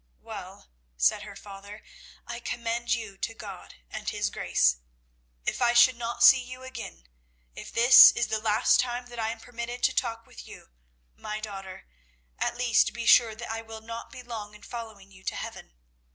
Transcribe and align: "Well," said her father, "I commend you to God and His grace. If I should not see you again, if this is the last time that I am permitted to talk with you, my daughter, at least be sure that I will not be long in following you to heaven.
"Well," 0.23 0.71
said 0.97 1.21
her 1.21 1.35
father, 1.35 1.83
"I 2.25 2.39
commend 2.39 2.91
you 2.95 3.19
to 3.19 3.35
God 3.35 3.75
and 3.91 4.09
His 4.09 4.31
grace. 4.31 4.77
If 5.45 5.61
I 5.61 5.73
should 5.73 5.95
not 5.95 6.23
see 6.23 6.43
you 6.43 6.63
again, 6.63 7.07
if 7.53 7.71
this 7.71 8.11
is 8.13 8.25
the 8.25 8.39
last 8.41 8.79
time 8.79 9.05
that 9.09 9.19
I 9.19 9.29
am 9.29 9.39
permitted 9.39 9.83
to 9.83 9.93
talk 9.93 10.25
with 10.25 10.47
you, 10.47 10.71
my 11.15 11.39
daughter, 11.39 11.83
at 12.39 12.57
least 12.57 12.93
be 12.93 13.05
sure 13.05 13.35
that 13.35 13.51
I 13.51 13.61
will 13.61 13.81
not 13.81 14.11
be 14.11 14.23
long 14.23 14.55
in 14.55 14.63
following 14.63 15.11
you 15.11 15.23
to 15.23 15.35
heaven. 15.35 15.75